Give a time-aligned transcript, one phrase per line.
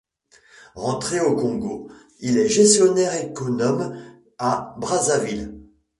[0.73, 1.91] Rentré au Congo
[2.21, 4.01] il est gestionnaire économe
[4.39, 5.53] à Brazzaville.